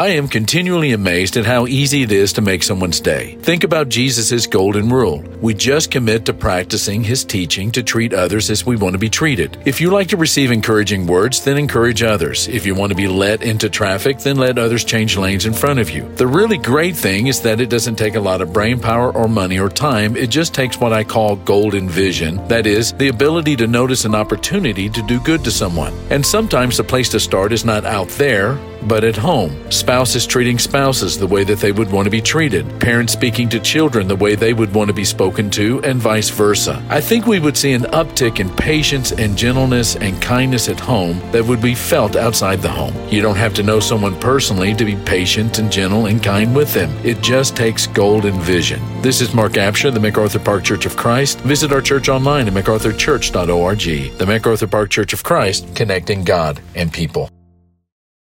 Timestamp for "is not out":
27.52-28.08